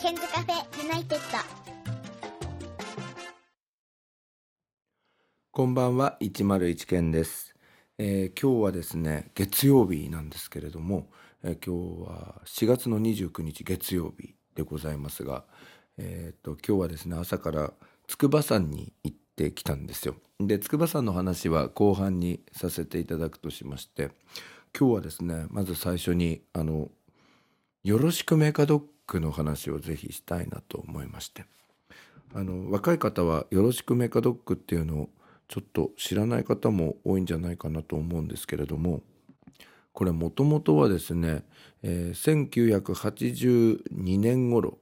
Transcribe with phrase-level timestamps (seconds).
[0.00, 1.38] ケンズカフェユナイテッド。
[5.50, 7.54] こんばんは101健です、
[7.98, 11.10] えー今日はですね月曜日なんですけれども、
[11.42, 15.44] えー今日は4月の29日月曜日でございますが、
[15.98, 17.74] えー、と今日はですね朝から
[18.06, 20.14] 筑波山に行ってきたんですよ。
[20.40, 24.12] で筑波山の話は後半にさせていただくとしまして
[24.74, 26.88] 今日はですねまず最初にあの
[27.84, 31.44] よろしくメカドッグの話をぜひしたいなと思いまして。
[32.32, 35.08] あの若い方はよろしくメカドッグっていうのを
[35.48, 39.02] ちょっと知らない方も多いんじゃないかなと思うんですけれども
[39.92, 41.42] これもともとはですね、
[41.82, 44.78] えー1982年頃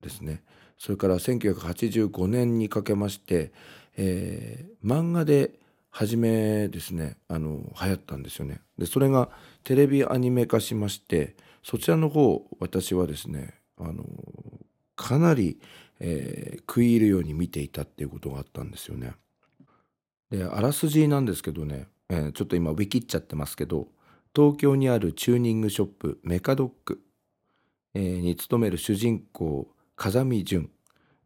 [0.00, 0.42] ですね。
[0.78, 3.52] それから1985年にかけまして、
[3.96, 8.62] えー漫画で初めですねあの流行ったんですよね。
[8.78, 9.28] でそれが
[9.64, 14.04] テレビアニメ化しましてそちらの方私はですねあの
[14.96, 15.58] かなり、
[16.00, 19.12] えー食い入るように見ていたっていうことがあったんですよね。
[20.30, 23.88] であらすじなんですけどね、えーちょっと今ウィキっちゃってますけど
[24.34, 27.00] 東京にあるチューニングショップメカドッグ、
[27.94, 30.70] えーに勤める主人公風見淳、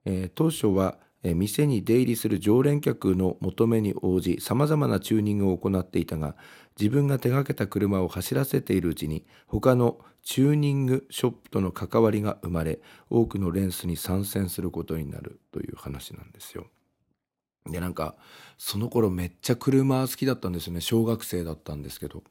[0.07, 0.99] えー当初は、
[1.33, 6.37] 店に出入りする常連客の求めに応じさまざまなチューニングを行っていたが
[6.79, 16.67] 自分が手がけた車を走らせているうちに他のチューニングショップとの関わりが生まれ多くのレースに参戦することになるという話なんですよ。
[17.71, 18.17] でなんか
[18.59, 22.23] その頃めっちゃ車好きだったんですよね小学生だったんですけど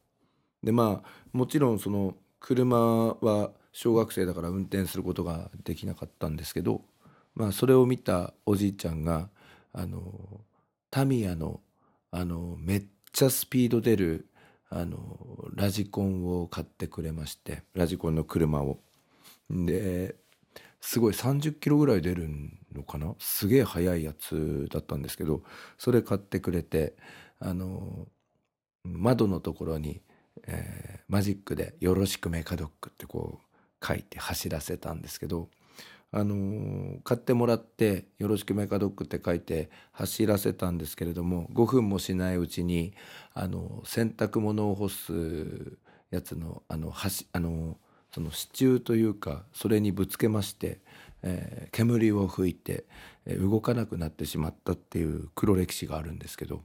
[0.61, 6.81] でまあもちろんその車は小学生だから運転することができなかったんですけど
[7.35, 9.29] まあそれを見たおじいちゃんが
[9.73, 10.41] あの
[10.91, 11.61] タミヤの
[12.11, 14.27] あのめっちゃスピード出る
[14.69, 15.17] あの
[15.53, 18.79] ラジコンを買ってくれましてラジコンの車を。
[19.49, 20.15] で
[20.81, 22.27] すごい30キロぐらい出る
[22.73, 23.15] のかな？
[23.19, 25.43] すげえ速いやつだったんですけど
[25.77, 26.95] それ買ってくれて
[27.39, 28.07] あの
[28.83, 30.01] 窓のところに、
[30.47, 35.49] えーマジックで「よろしくメカドッグ」ってこう書いて走らせたんですけど
[36.15, 42.93] あの買ってもらって「よろしくメカドッグ」って書いて走らせたんですけれども5分もしないうちに
[43.33, 45.77] あの洗濯物を干す
[46.11, 47.79] やつのあの端あの
[48.13, 50.81] その支柱というかそれにぶつけまして、
[51.23, 52.85] えー煙を吹いて、
[53.25, 56.61] えー動かなくなってしまったっていう黒歴史があるんですけど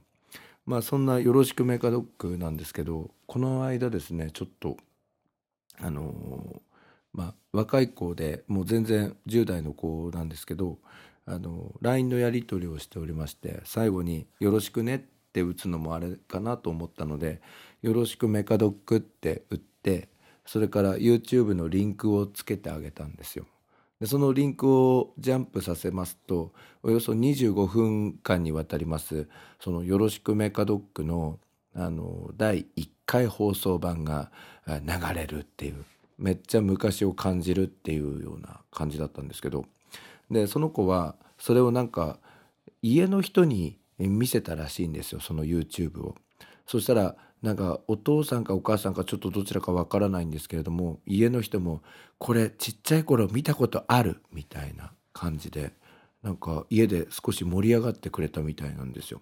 [0.67, 4.77] まあそんな「よろしくメカドッグ」なんですけどこの間ですねちょっと
[5.79, 6.61] あの
[7.19, 10.77] まあ若い子でもう全然10代の子なんですけど
[11.25, 14.95] あの LINE のやり取りをしておりまして最後に「よろしくね」
[15.27, 17.41] って打つのもあれかなと思ったので
[17.83, 20.07] 「よろしくメカドッグ」って打って
[20.45, 23.45] それから YouTube のリンクをつけてあげたんですよ。
[23.99, 26.53] でそのリンクをジャンプさせますと
[26.83, 29.27] およそ25分間にわたります
[29.59, 31.37] その「よろしくメカドッグの」
[31.75, 34.31] の第1回放送版が
[34.65, 34.79] 流
[35.13, 35.83] れるっていう
[36.19, 39.65] めっちゃ昔を感じるっていうような感じだったんですけど
[40.29, 42.19] でその子はそれをなんか
[42.81, 46.15] 家の人に見せたらしいんですよその YouTube を。
[46.65, 51.81] そしたらなんかお父さんかお母さんかちょっとどちらかわからないんですけれども家の人も
[52.19, 55.73] 「これちっちゃい頃見たことある」みたいな感じで
[56.21, 59.21] なんか家で少し盛り上がってくれたみたいなんですよ。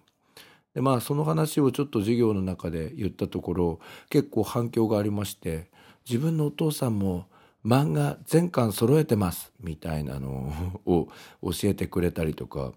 [0.74, 5.70] でまあその話をちょっと授業の中で言ったところ結構反響がありまして
[6.08, 7.26] 自分のお父さんも
[7.64, 11.08] 漫画全巻揃えてますみたいなの を
[11.42, 12.72] 教えてくれたりとか。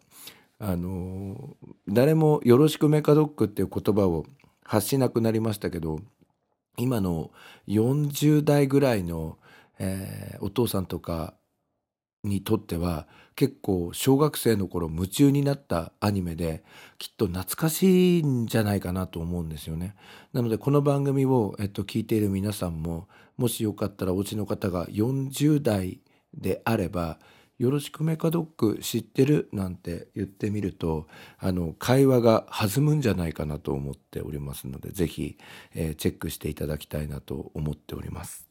[0.63, 1.57] あの
[1.89, 4.27] 誰も「よろしくメカドック」っていう言葉を
[4.63, 6.01] 発しなくなりましたけど
[6.77, 7.31] 今の
[7.67, 9.39] 40代ぐらいの、
[9.79, 11.33] えーお父さんとか
[12.23, 16.63] にとっては結構小学生の頃夢中になったアニメで
[16.99, 19.95] きっと懐かしいんじゃないかなと思うんですよね。
[20.33, 26.01] なのでこの番組を、えっと、聞いている皆さんももしよかったらお家の方が40代
[26.33, 27.19] であれば
[27.57, 31.07] 「よろしくメカドッグ知ってる?」なんて言ってみると
[31.39, 35.37] あの会話が弾むんじゃないかなと思っておりますのでぜひ、
[35.73, 38.50] えーチェックしていただきたいなと思っております。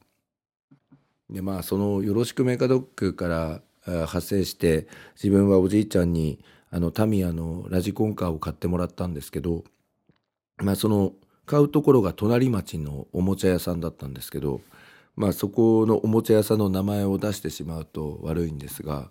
[1.31, 9.63] でまあその「よろしくメカドッグ」からあ派生して自分はおじいちゃんにあのタミヤのラジコンカーを買ってもらったんですけど
[10.57, 11.13] まあその
[11.45, 14.61] 買うところが隣町のおもちゃ屋さんだったんですけど
[15.15, 19.09] まあそこのおもちゃ屋さんの名前を出してしまうと悪いんですが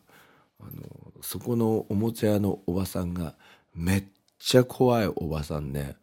[0.61, 3.35] あのそこのおもちゃ屋のおばさんが
[3.75, 4.05] めっ
[4.39, 5.97] ちゃ怖いおばさんで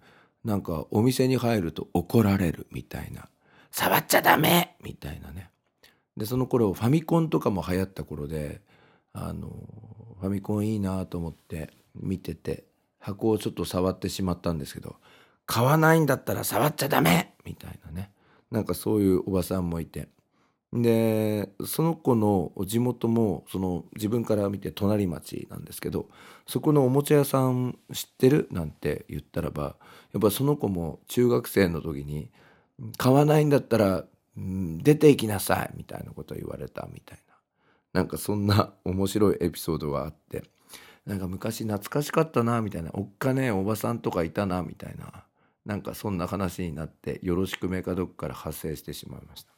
[0.43, 3.29] なんかお店に入ると怒られるみたいな
[3.71, 5.49] 触っちゃダメみたいなね。
[6.17, 8.59] でその頃ファミコンとかも流行った頃で
[9.13, 9.49] あの
[10.19, 12.65] ファミコンいいなと思って見てて
[12.99, 14.95] 箱をちょっと触ってしまったんですけど
[15.45, 17.33] 買わないんだったら触っちゃダメ!
[17.45, 18.11] みたいなね。
[18.51, 20.09] なんかそういうおばさんもいて。
[20.73, 26.09] でその子の地元もその自分から見て隣町なんですけど
[26.45, 28.49] そこのおもちゃ屋さん知ってる？
[28.51, 29.77] なんて言ったらば
[30.11, 32.29] やっぱその子も中学生の時に
[32.97, 34.03] 買わないんだったら、
[34.37, 37.35] うん、出て行きなさいみたいなこと言われたみたいな
[37.93, 40.43] なんかそんな面白いエピソードがあって
[41.05, 45.23] なんか昔懐かしかったなみたいなおっかねえおばさんとかいたなみたいな
[45.65, 49.51] なんかそんな話になってよろしくメカドックから発生してしまいました。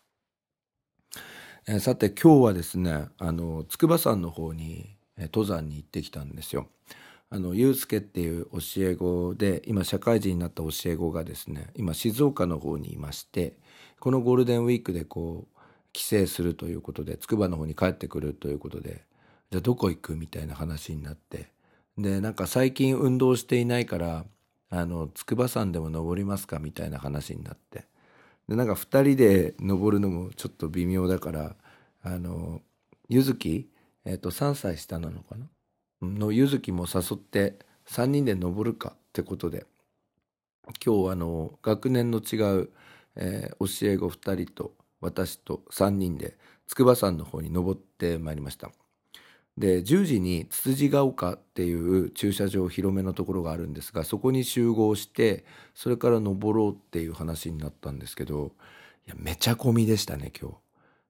[1.68, 6.68] えー、さて今日はですねあの筑波山の方に、えー、登山に行ってきたんですよ。
[7.32, 13.58] あのゆうすけっていう教え子で今社会人になった教え子がですね今静岡の方にいまして
[14.00, 15.60] このゴールデンウィークでこう
[15.94, 19.04] 帰省するということで筑波の方に帰ってくるということで
[19.52, 21.48] じゃあどこ行くみたいな話になって
[21.98, 24.26] でなんか最近運動していないから
[24.70, 27.86] あの筑波山でも登りますかみたいな話になって
[28.48, 31.56] でなんか2人で登るのもちょっと微妙だから
[32.04, 32.62] あの
[33.10, 33.70] ゆずき、
[34.06, 35.48] えー、と3歳下なのかな？
[36.02, 39.66] のゆずきも誘って3人で登るかってことで
[40.86, 42.70] 今日あの学年の違う、
[43.20, 46.38] えー、教え子2人と私と3人で
[46.68, 48.72] 筑波山の方に登ってまいりました。
[49.58, 55.44] で10時につつじが丘っていう駐車場広めのところがあるんですがそこに集合して
[55.76, 58.54] それから登ろうっていう話になったんですけど
[59.06, 60.56] いやめちゃ混みでしたね今日。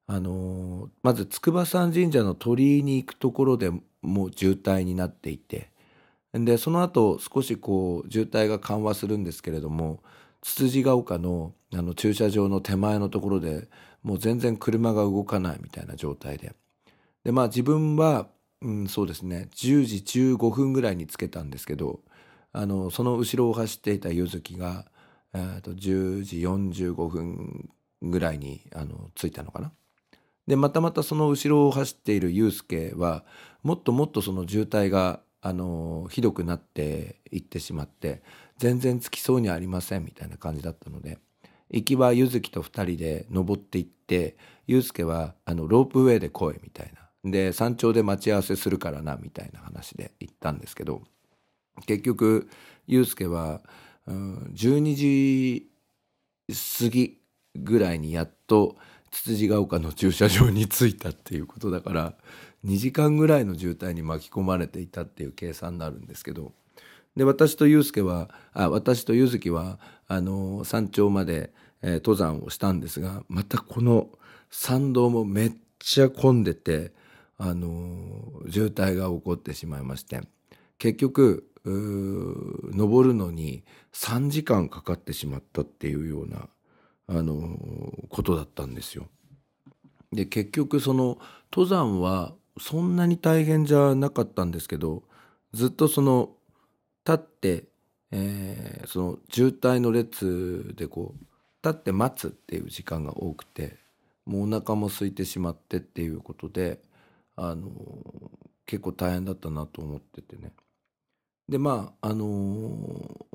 [0.07, 3.69] あのー、まず筑波山神社の鳥居に行くところで
[4.01, 5.69] もう渋滞になっていて
[6.33, 10.01] でその後少しこう渋滞が緩和するんですけれども
[10.41, 13.67] つつじが丘のあの駐車場の手前のところで
[14.01, 16.55] もう全然車が動かないみたいな状態で
[17.23, 18.27] でまあ自分は
[18.61, 22.01] うん、そうですね10時15分ぐらいにつけたんですけど
[22.51, 24.85] あのその後ろを走っていた柚月が、
[25.33, 27.69] えー、と10時45分
[28.01, 29.71] ぐらいにあの着いたのかな。
[30.47, 33.23] でまたまたその後ろを走っている祐介は
[33.61, 38.23] もっともっとその渋滞があのひどくなっていってしまって
[38.59, 41.17] 全然着きそうにありませんみたいな感じだったので
[41.71, 44.35] 行きは柚月と2人で登っていって
[44.67, 46.99] 祐介はあのロープウェイで来いみたいな。
[47.31, 51.01] で山頂で待ち合わせするからなみたいな話で行ったんですけど
[51.85, 52.49] 結局
[52.87, 53.61] 祐介は、
[54.07, 55.69] うん、12時
[56.79, 57.17] 過ぎ
[57.55, 58.77] ぐらいにやっと
[59.11, 62.13] つつじが丘の駐車場に着いたっていうことだから
[62.65, 66.53] 2時間ぐらいの渋滞に巻き込まれていたっていう計算になるんですけど
[67.19, 69.77] で私と祐介はあ私と柚月は
[70.07, 71.51] あの山頂まで、
[71.81, 74.07] えー、登山をしたんですがまたこの
[74.49, 76.93] 山道もめっちゃ混んでて
[77.37, 80.21] あの渋滞が起こってしまいまして
[80.77, 86.47] 結局登るのに3時間かかってしまったっていうような
[87.09, 87.59] あの
[88.07, 89.07] ことだったんですよ。
[90.13, 91.17] で結局その
[91.51, 95.03] 登山はそんなに大変じゃなかったんですけど
[95.51, 96.29] ずっとその
[97.07, 97.63] 立って、
[98.11, 101.25] えー、その渋滞の列でこう
[101.67, 103.77] 立って待つっていう時間が多くて
[104.25, 106.79] もうお腹も空いてしまってっていうことで
[107.35, 107.69] あの
[108.65, 110.51] 結構大変だったなと思っててね
[111.47, 113.25] でまああの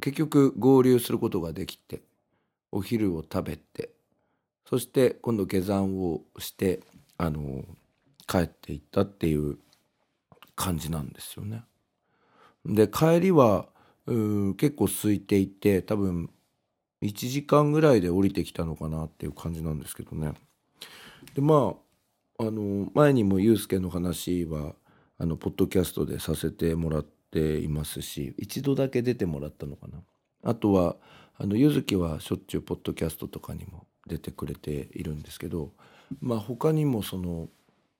[0.00, 2.02] 結局合流することができて
[2.72, 3.90] お昼を食べて
[4.68, 6.80] そして今度下山をして
[7.18, 7.64] あの
[8.26, 9.58] 帰っていったっていう
[10.54, 11.64] 感じなんですよね。
[12.64, 13.66] で帰りは
[14.06, 16.30] 結構空いていて多分
[17.02, 20.34] 1時間ぐらいで降りてきたのかなっていう感じなんですけどね。
[21.34, 21.74] でま
[22.38, 24.74] ああの前にもユースケの話は
[25.18, 29.98] あのポッドキャストでさせてもらっていますし一度だけ出てもらったのかな
[30.42, 30.96] あとは
[31.36, 35.72] あのゆずきはしょっちゅうポッドキャストとかにも出てくれているんですけど
[36.20, 37.48] まあ他にもその、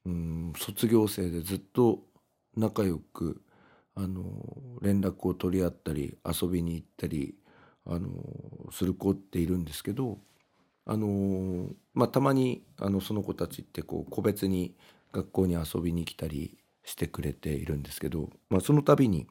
[0.07, 2.01] うん、卒業生でずっと
[2.57, 3.43] 仲良く
[4.03, 4.25] あの
[4.81, 7.35] 連絡を取り合ったり遊びに行ったり
[7.87, 8.09] あの
[8.73, 10.19] する子っているんですけど
[10.87, 14.75] あのまあ、たまにあのその子たちってこう個別に
[15.13, 19.29] 学校に遊びに来たりしてくれているんですけど、まあ、その度に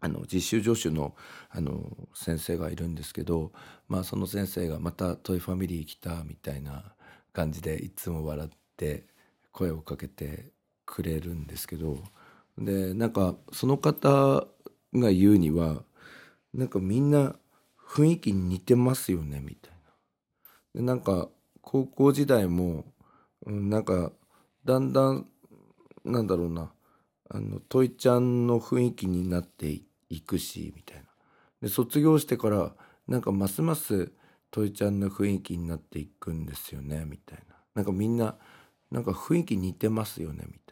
[0.00, 1.14] あの実習助手の
[1.50, 1.82] あの
[2.14, 3.52] 先生がいるんですけど、
[3.88, 6.94] まあ、その先生が「またトイファミリー来た」みたいな
[7.32, 9.06] 感じでいつも笑って
[9.50, 10.52] 声をかけて
[10.86, 11.98] くれるんですけど
[12.58, 14.46] でなんかその方
[14.94, 15.82] が言うには
[16.54, 17.34] なんかみんな
[17.88, 19.78] 雰囲気似てますよねみたいな。
[20.74, 21.28] でなんか
[21.62, 22.84] 高校時代も
[23.46, 24.12] うん、なんか
[24.64, 25.26] だんだん
[26.04, 26.72] なんだろうな
[27.30, 29.80] あのトイちゃんの雰囲気になって
[30.10, 31.04] いくしみたいな。
[31.62, 32.72] で卒業してから
[33.08, 34.12] なんかますます
[34.50, 37.56] トイちゃんの雰囲気になっていくんですよねみたいな。
[37.74, 38.36] なんかみんな
[38.90, 40.71] なんか雰囲気似てますよねみた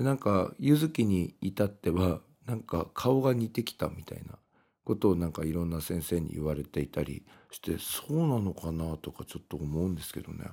[0.00, 4.38] でなんか柚月に至ってはなんか顔が似てきたみたいな
[4.82, 10.46] ことをなんかいろんな先生に言われていたりしてそうなのかなとかちょっと思うんですけどね。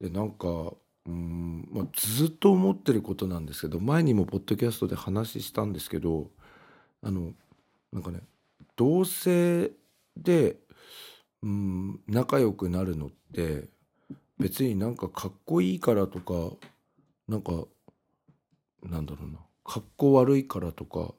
[0.00, 0.72] でなんか
[1.04, 6.30] うん、まあ、ずっと思ってることなんですけど前にもポッドキャストで話したんですけど
[7.02, 7.34] あの
[7.92, 8.20] なんかね
[8.76, 9.72] 同性
[10.16, 10.56] で
[11.42, 13.68] うん仲良くなるのって
[14.38, 16.56] 別になんかかっこいいからとか
[17.28, 17.66] なんか
[18.82, 21.14] なんだろうなかっこ悪いからとか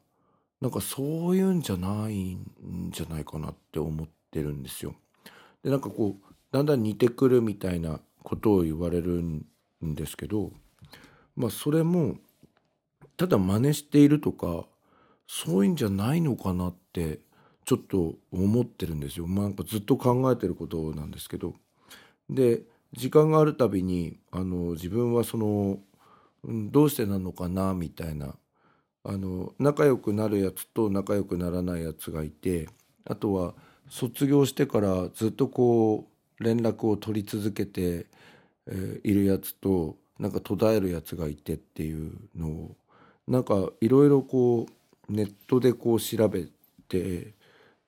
[0.61, 4.95] なんかそういうんじゃないんじゃないかなって思ってるんですよ。
[5.63, 9.45] でなんかこうだんだん似てくるみたいなことを言われるん
[9.81, 10.51] ですけど
[11.35, 12.17] まあそれも
[13.17, 14.65] ただ真似しているとか
[15.27, 17.19] そういうんじゃないのかなって
[17.65, 19.27] ちょっと思ってるんですよ。
[19.27, 21.55] まあ、なんかずっと考えてることなんですけど。
[22.29, 25.79] で時間があるたびにあの自分はその
[26.45, 28.35] どうしてなのかなみたいな。
[29.05, 32.69] あの仲良くなるやつと仲良くならないやつがいて
[33.03, 33.53] あとは
[33.89, 36.07] 卒業してからずっとこ
[36.39, 38.07] う連絡を取り続けて、
[38.67, 42.75] え、いるやつとなんか途絶えるやつがいてっていうのを
[43.27, 44.67] なんかいろいろこ
[45.09, 46.45] うネットでこう調べ
[46.87, 47.33] て、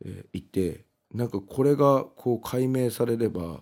[0.06, 0.84] えいて
[1.14, 3.62] なんかこれがこう解明されれば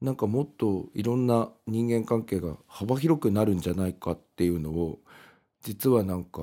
[0.00, 4.98] なんかもっといろんな人間関係が幅広くなるんじゃないかっていうのを
[5.62, 6.42] 実はなんか、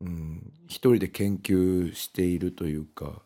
[0.00, 3.22] うん、一人で研究しているというか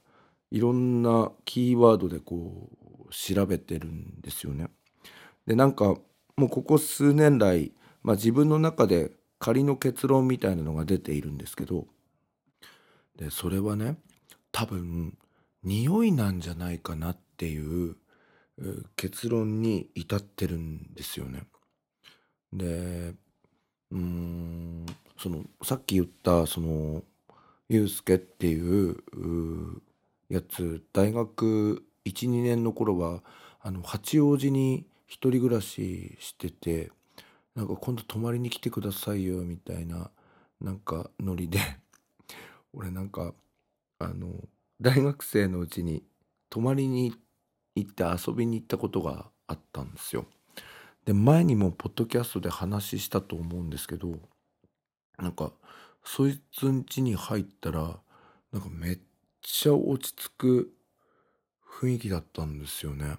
[0.50, 2.70] いろんなキーワードでこ
[3.08, 4.68] う調べてるんですよね。
[5.46, 5.96] でなんか
[6.36, 11.86] もうここ数年来、まあ、自分の中で仮の結論みたいなのが出ているんですけど
[13.16, 13.96] でそれはね
[14.52, 15.16] 多分
[15.64, 17.96] 匂いなんじゃないかなっていう
[18.96, 21.46] 結論に至ってるんですよね。
[22.52, 23.14] で
[23.90, 24.86] うん
[25.18, 27.02] そのさっき言ったその
[27.68, 28.96] ユうスケっていう
[30.28, 33.22] やつ大学12年の頃は
[33.60, 36.90] あの八王子に一人暮らししてて
[37.54, 40.10] なんか今度泊まりに来てくださいよみたいな
[40.60, 41.58] なんかノリで
[42.72, 43.34] 俺なんか
[43.98, 44.48] あの
[44.80, 46.02] 大学生のうちに
[46.48, 47.29] 泊まりに行って
[47.84, 50.26] 行って遊びに行ったことがあったんですよ。
[51.04, 54.18] で前にもポッドキャストで話したと思うんですけど
[55.18, 55.52] なんか
[56.04, 58.00] そいつん家に入ったら
[58.52, 58.98] なんかめっ
[59.42, 60.72] ちゃ落ち着く
[61.80, 63.16] 雰囲気だったんですよね。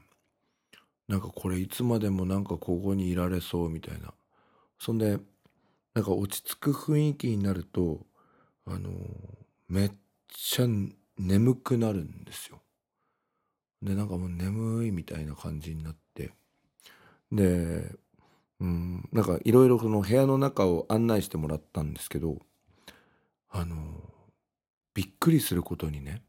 [1.07, 4.13] なんかこれいつまでもなんかここにいられそうみたいな。
[4.79, 5.19] そんで
[5.93, 8.05] なんか落ち着く雰囲気になると
[8.65, 8.91] あの
[9.67, 9.91] めっ
[10.27, 10.67] ちゃ
[11.17, 12.61] 眠くなるんですよ。
[13.81, 16.31] でなんかもう眠いみたいな感じになって。
[17.31, 17.95] で
[18.59, 22.37] うんなんかいろいろその部屋の中を案内してもらったんですけど
[23.49, 23.75] あの
[24.93, 26.21] びっくりすることにね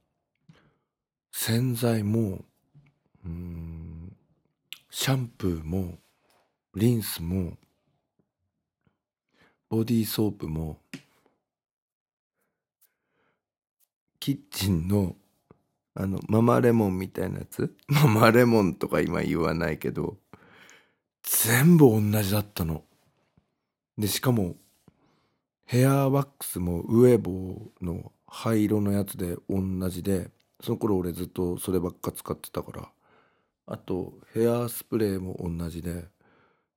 [1.30, 2.44] 洗剤も
[3.24, 4.16] うん
[4.90, 5.98] シャンプーも
[6.74, 7.58] リンスも
[9.68, 10.78] ボディーソープも
[14.20, 15.16] キッチンの
[15.94, 17.74] あの、ママレモンみたいなやつ？
[17.88, 20.18] ママレモンとか今言わないけど、
[21.22, 22.84] 全部同じだったの。
[23.98, 24.56] で、しかも、
[25.66, 30.30] ヘアワックスもウェボーの灰色のやつで同じで、
[30.60, 32.92] その頃俺ずっとそればっか使ってたから。
[33.66, 36.08] あと、ヘアスプレーも同じで、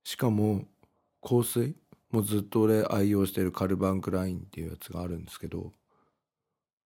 [0.04, 0.64] しかも、
[1.22, 1.74] 香水？
[2.12, 5.72] もずっと俺愛用してるカルバンクラインっていうやつがあるんですけど、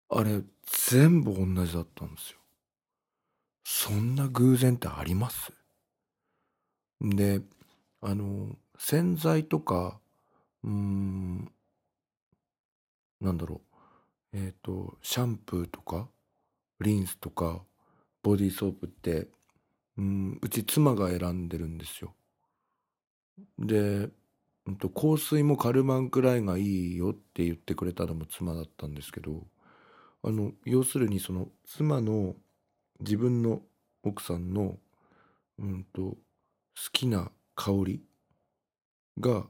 [0.09, 2.37] あれ全部同じだったんですよ。
[3.63, 5.51] そんな偶然ってあります？
[7.01, 7.41] で、
[8.01, 9.99] あの、洗剤とか、
[10.63, 11.51] うーん、
[13.19, 13.61] なんだろ
[14.33, 16.07] う、えっ、ー、と、シャンプーとか、
[16.79, 17.63] リンスとか、
[18.23, 19.27] ボディーソープって、
[19.97, 22.15] うん、うち妻が選んでるんですよ。
[23.59, 24.09] で、
[24.65, 29.45] うんと、香水もカルマンくらいがいいよって言ってくれたのも妻だったんですけど、
[30.23, 32.35] あの要するにその妻の
[32.99, 33.61] 自分の
[34.03, 34.77] 奥さんの
[35.59, 36.17] うんと好
[36.91, 38.01] きな香り
[39.19, 39.45] が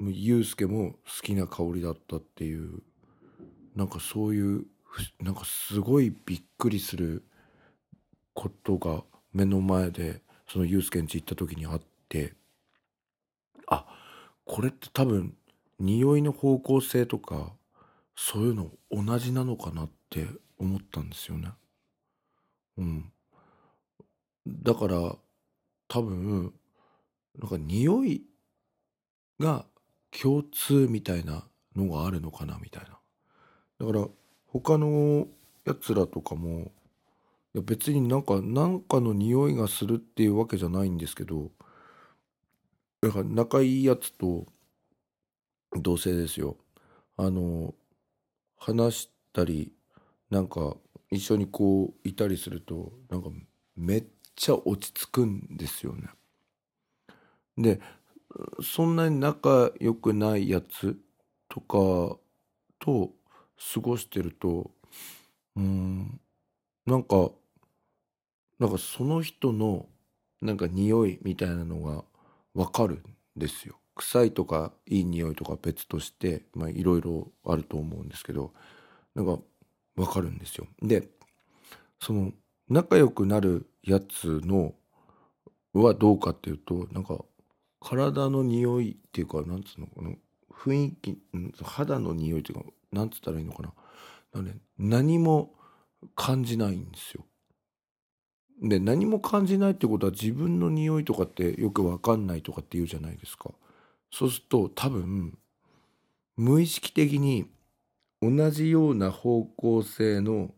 [0.00, 2.82] 祐介も好きな香りだったっていう
[3.74, 4.66] なんかそういう
[5.20, 7.24] なんかすごいびっくりする
[8.34, 12.34] ことが目の前でその祐介ん家行った時にあって
[13.68, 13.86] あ
[14.44, 15.34] これって多分
[15.78, 17.52] 匂いの方向性とか
[18.22, 20.26] そういうの同じなのかなって
[20.58, 21.48] 思ったんですよね。
[22.76, 23.10] うん。
[24.46, 25.16] だから
[25.88, 26.52] 多分
[27.38, 28.22] なんか匂い
[29.40, 29.64] が
[30.10, 32.98] 共通みたいなのがあるのかなみたいな。
[33.78, 34.06] だから
[34.48, 35.26] 他の
[35.64, 36.72] やつらとかも
[37.54, 41.50] いや別になんかなんかの匂いがするっていうわけじゃないんですけど
[43.00, 44.46] だから仲いいやつと
[45.80, 46.58] 同性ですよ
[47.16, 47.74] あの
[48.60, 49.72] 話したり
[50.30, 50.76] なんか
[51.10, 53.30] 一緒にこういたりするとなんか
[53.76, 54.04] めっ
[54.36, 56.08] ちゃ落ち着くんですよね。
[57.58, 57.80] で
[58.62, 60.98] そんなに仲良くないやつ
[61.48, 62.18] とか
[62.78, 63.12] と
[63.74, 64.70] 過ごしてると
[65.56, 66.20] うん
[66.86, 67.32] なんか
[68.60, 69.88] なんかその人の
[70.40, 72.04] なんか匂いみたいなのが
[72.54, 73.79] わかるんですよ。
[74.00, 76.42] 臭いとかいい匂いとか別として
[76.74, 78.52] いろいろあると思うんですけど
[79.14, 79.38] なんか
[79.96, 80.66] わかるんですよ。
[80.82, 81.08] で
[82.00, 82.32] その
[82.68, 84.74] 仲良くなるやつの
[85.74, 87.18] はどうかっていうとなんか
[87.80, 90.14] 体の匂いっていうかなんつうのこの
[90.50, 91.18] 雰囲気
[91.62, 93.62] 肌の匂いっていうかなんつったらいいのか
[94.32, 95.52] な、ね、何も
[96.16, 97.24] 感じないんですよ。
[98.62, 103.50] で何も感じないってことは自分の匂いとかってよく分かんないとかって言うじゃないですか。
[104.10, 105.38] そうすると多分
[106.36, 107.50] 無意識的に
[108.22, 110.54] 同じような方向性の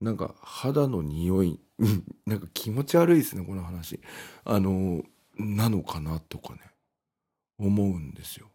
[0.00, 1.60] なんか肌の匂い
[2.26, 4.00] なんか気持ち悪いですねこの話
[4.44, 5.02] あの
[5.36, 6.60] なのかなとかね
[7.58, 8.50] 思うんですよ。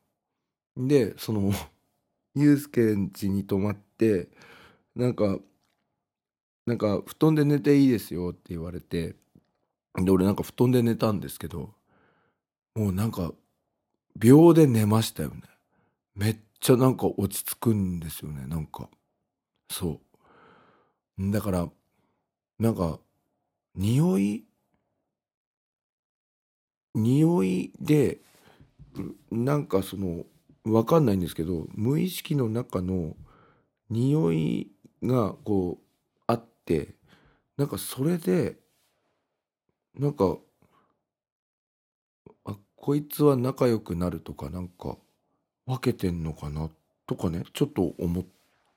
[0.76, 1.52] でその
[2.36, 4.30] ユースケん家に泊まって
[4.96, 5.40] なんか
[6.66, 9.16] なんか布団で寝ていいですよって言われて
[9.96, 11.74] で俺なんか布団で寝たんですけど
[12.76, 13.34] もうなんか
[14.18, 15.42] 秒で寝ましたよね。
[16.16, 18.46] めっちゃなんか落ち着くんですよね。
[18.48, 18.90] なんか。
[19.70, 20.02] そ
[21.20, 21.32] う。
[21.32, 21.70] だから
[22.60, 23.00] なんか
[23.76, 24.44] 匂い？
[26.96, 28.22] 匂いで
[29.30, 30.24] なんかその
[30.64, 33.16] 分かんないんですけど無意識の中の
[33.92, 34.72] 匂い
[35.04, 35.84] がこう
[36.26, 36.96] あって
[37.56, 38.58] なんかそれで
[39.94, 40.38] なんか
[42.88, 44.96] こいつは仲良くなるとかなんか
[45.66, 46.70] 分けてんのかな
[47.06, 48.26] とかねちょっと思っ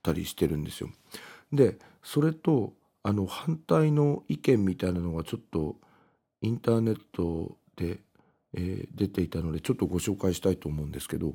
[0.03, 0.91] たりしてるんですよ。
[1.53, 2.73] でそれと
[3.05, 5.77] あの反対の意見みたいなのがちょっと
[6.43, 8.01] インターネットで、
[8.53, 11.35] えー、出ていたのでちょっとご紹介したいと思うんですけど、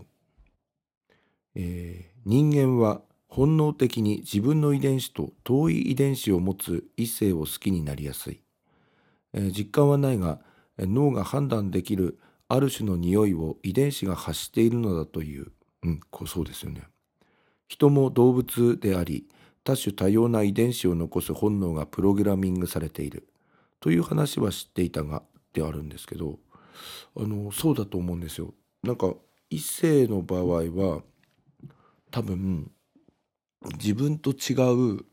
[1.55, 8.41] えー、人間は本能的に自分の遺伝子と遠い遺伝子を持つ異性を好きになりやすい、
[9.31, 10.41] えー、実感はないが
[10.77, 15.51] 脳が判断できるある種の匂いを遺伝子が発しているのだという。
[15.83, 16.83] うんこそうですよね。
[17.67, 19.27] 人も動物であり
[19.63, 23.27] 多種多様な遺伝子を残す本能がプログラミングされている。
[23.79, 25.21] という話は知っていたが
[25.53, 26.39] であるんですけど
[27.15, 28.53] あのそうだと思うんですよ。
[28.83, 29.13] なんか
[29.49, 31.03] 異性の場合は
[32.11, 32.71] 多分
[33.77, 34.53] 自分と違
[34.97, 35.05] う、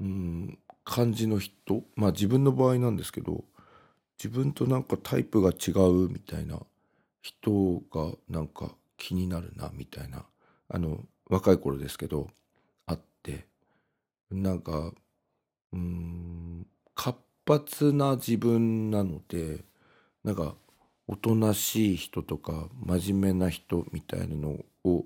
[0.00, 3.44] うん、感じの人まあ自分の場合なんですけど
[4.18, 6.60] 自分となんかタイプが違うみたいな
[7.22, 10.24] 人がなんか気になるなみたいな
[10.68, 12.28] あの若い頃ですけど
[12.86, 13.46] あって
[14.30, 14.92] なんか
[15.72, 19.64] うん活発な自分なので
[20.24, 20.54] なんか
[21.06, 25.04] おとなしい人とか真面目な人みたいなのを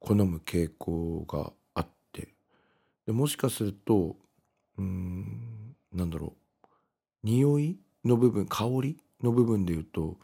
[0.00, 2.34] 好む傾向があって
[3.06, 4.16] でもしかすると
[4.78, 6.34] うんなんだろ
[6.64, 6.66] う
[7.22, 10.18] 匂いの部分香りの部分で言うと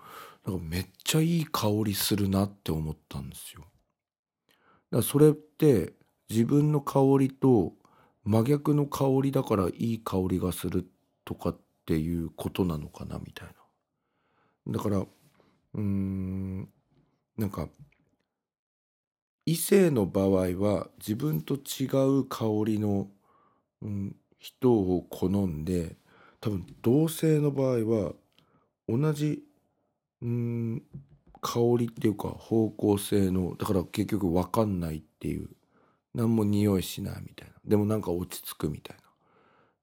[0.46, 3.62] なんかめっちゃいい香りするなって思ったんですよ。
[3.62, 5.94] だからそれって
[6.28, 7.72] 自分の香りと
[8.24, 10.86] 真逆の香りだからいい香りがする
[11.24, 13.48] とかっていうことなのかなみたい
[14.66, 14.72] な。
[14.74, 16.68] だからうーん
[17.36, 17.68] なんか
[19.46, 21.86] 異性の場合は自分と違
[22.20, 23.08] う香りの、
[23.82, 25.96] うん、人を好んで
[26.44, 28.12] 多分同性の場合は
[28.86, 29.44] 同じ、
[30.20, 30.82] うん、
[31.40, 35.48] 香りっていうか方向性のだから結局分かんないっていう
[36.14, 37.54] 何も匂いしないみたいな。
[37.64, 38.96] でもなんか落ち着くみたい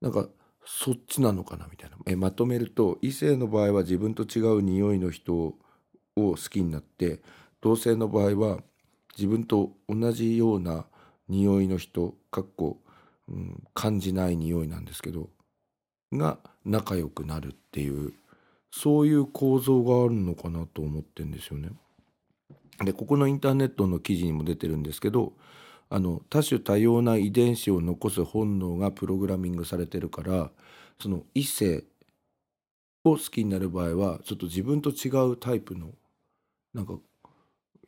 [0.02, 0.10] な。
[0.10, 0.30] なんか
[0.63, 1.97] そっちなのかなみたいな。
[2.06, 5.56] えまとめると異性の場合は自分と違う匂いの人を
[6.15, 7.24] 好きになって
[7.62, 8.60] 同性の場合は
[9.17, 10.86] 自分と同じような
[11.28, 12.78] 匂いの人かっこ、
[13.28, 15.30] うん、感じない匂いなんですけど
[16.12, 18.13] が仲良くなるっていう
[18.71, 21.69] そういう構造があるのかなと思ってんですよね。
[22.84, 25.34] でここのインターネットの記事にも出てるんですけど
[25.89, 30.50] あの多種多様な遺伝子を残す本能がプログラミングされてるから
[31.00, 31.84] その異性
[33.04, 35.89] を好きになる場合はちょっと自分と違うタイプの
[36.74, 36.93] なんか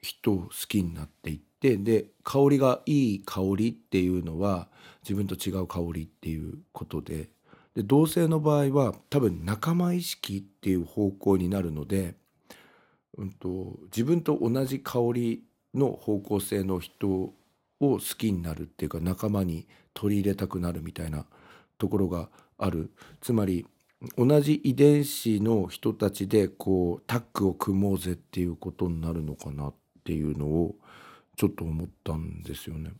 [0.01, 4.67] 人を好きになっていってで香りがいい香りっていうのは
[5.03, 7.29] 自分と違う香りっていうことで
[7.75, 12.15] で同性の場合は多分仲間意識っていう方向になるので、
[13.17, 17.33] うんと、自分と同じ香りの方向性の人を
[17.79, 21.25] 好きになるっていうか仲間に取り入れたくなるみたいな
[21.77, 23.65] ところがあるつまり
[24.17, 30.75] 同じ遺伝子の人たちでこうタッグを組もうぜっていうことになるのかなっていうのを
[31.37, 32.91] ちょっと思ったんですよね。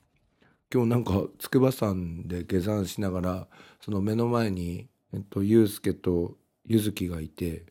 [0.73, 3.47] 今日なんか筑波山で下山しながら
[3.79, 7.63] その目の前に、えっと、祐介と柚月がいて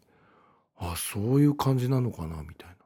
[0.76, 2.76] あそういう感じなのかなみたいな。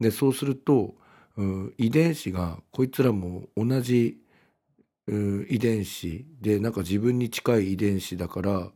[0.00, 0.94] でそうすると、
[1.38, 4.18] うん、遺伝子がこいつらも同じ、
[5.06, 8.70] うん、遺伝子でなんか自分に近い遺伝子だから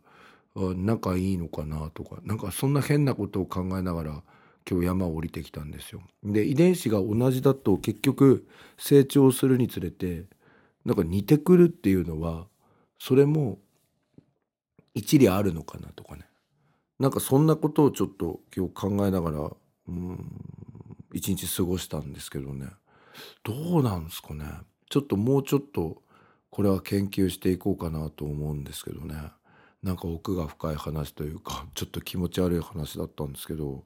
[0.54, 4.22] 仲いいのかなとかなんかそんな変なことを考えながら
[4.66, 6.00] 今日山を降りてきたんですよ。
[6.24, 8.46] で遺伝子が同じだと結局
[8.78, 10.24] 成長するにつれて
[10.88, 12.46] なんか似てくるっていうのは
[12.98, 13.58] それも
[14.94, 16.22] 一理あるのかなとかね。
[16.98, 19.50] なんかそんなことをちょっと今日考えながら
[19.88, 20.18] うん
[21.12, 22.68] 一日過ごしたんですけどね。
[23.42, 24.46] どうなんですかね。
[24.88, 26.02] ちょっともうちょっと
[26.48, 29.14] これは研究していこうかなと思うんですけどね。
[29.82, 33.84] なんか奥が深い話というかちょっと気持ち悪い話だったんですけど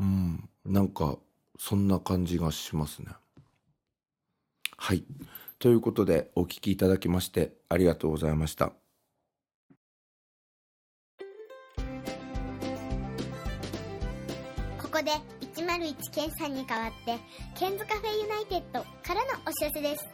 [0.00, 1.16] うんなんか
[1.58, 3.12] そんな感じがしますね。
[4.76, 5.04] はい。
[5.60, 8.72] ということでお聞きいただきましてありがとうございました。
[14.80, 15.10] ここで
[15.54, 17.18] 101ケンさんに代わって
[17.58, 20.08] ケンズカフェユナイテッドからのお知らせです。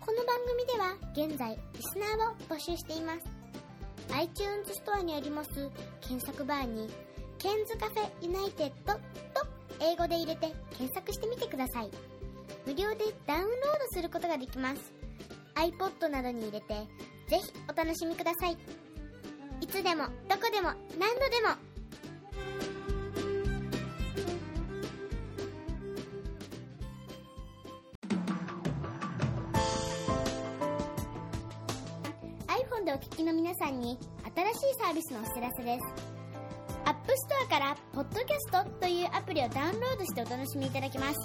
[0.00, 3.20] この番組では現在リスナーを募集しています。
[4.14, 5.50] iTunes ストアにあります
[6.00, 6.88] 検索バーに
[7.38, 9.00] ケンズカフェユナイテッドと
[9.80, 12.11] 英語で入れて検索してみてください。
[12.66, 14.92] 無料でダウンロードすることができます。
[15.54, 16.74] iPod などに入れて
[17.28, 18.56] ぜひお楽しみください。
[19.60, 21.72] いつでもどこでも何度でも。
[32.48, 33.98] iPhone でお聞きの皆さんに
[34.34, 36.12] 新しいサービスのお知らせです。
[36.84, 41.18] App Store から Podcast というアプリをダウンロードしてお楽しみいただけます。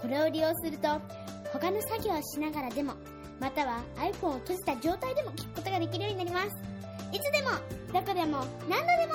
[0.00, 0.88] これを利用すると
[1.52, 2.94] 他の作業をしながらでも
[3.40, 6.56] または iPhone を閉じた状態でも聞くことができるようになります。
[7.12, 7.50] いつでも
[7.92, 9.14] どこでも何度でも